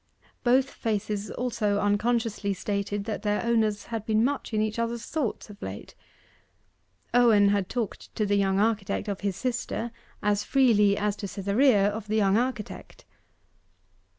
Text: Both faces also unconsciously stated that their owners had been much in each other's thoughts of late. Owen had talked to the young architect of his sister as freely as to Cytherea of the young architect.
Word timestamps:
Both 0.43 0.71
faces 0.71 1.29
also 1.29 1.77
unconsciously 1.79 2.55
stated 2.55 3.03
that 3.03 3.21
their 3.21 3.43
owners 3.45 3.83
had 3.93 4.03
been 4.03 4.23
much 4.23 4.51
in 4.51 4.59
each 4.59 4.79
other's 4.79 5.05
thoughts 5.05 5.47
of 5.51 5.61
late. 5.61 5.93
Owen 7.13 7.49
had 7.49 7.69
talked 7.69 8.15
to 8.15 8.25
the 8.25 8.33
young 8.35 8.59
architect 8.59 9.07
of 9.07 9.21
his 9.21 9.35
sister 9.35 9.91
as 10.23 10.43
freely 10.43 10.97
as 10.97 11.15
to 11.17 11.27
Cytherea 11.27 11.87
of 11.87 12.07
the 12.07 12.15
young 12.15 12.35
architect. 12.35 13.05